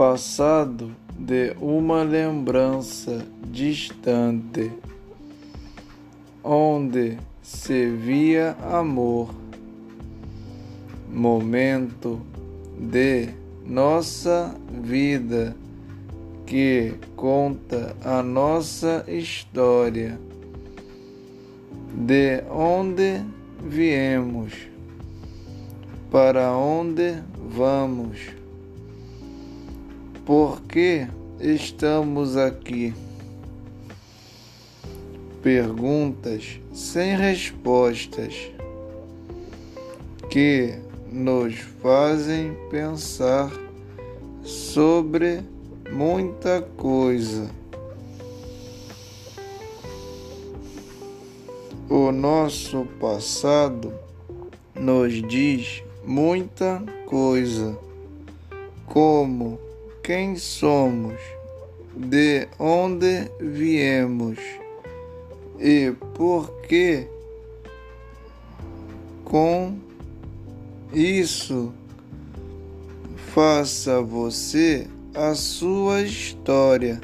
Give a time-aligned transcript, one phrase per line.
[0.00, 4.72] passado de uma lembrança distante,
[6.42, 9.28] onde se via amor,
[11.06, 12.18] momento
[12.78, 13.28] de
[13.66, 15.54] nossa vida
[16.46, 20.18] que conta a nossa história,
[21.94, 23.22] de onde
[23.62, 24.54] viemos,
[26.10, 28.39] para onde vamos,
[30.24, 31.06] por que
[31.40, 32.94] estamos aqui.
[35.42, 38.34] Perguntas sem respostas
[40.30, 40.74] que
[41.10, 43.50] nos fazem pensar
[44.42, 45.42] sobre
[45.90, 47.50] muita coisa.
[51.88, 53.92] O nosso passado
[54.74, 57.76] nos diz muita coisa,
[58.86, 59.58] como
[60.02, 61.14] quem somos,
[61.94, 64.38] de onde viemos
[65.58, 67.06] e por que.
[69.24, 69.78] Com
[70.92, 71.72] isso,
[73.32, 77.00] faça você a sua história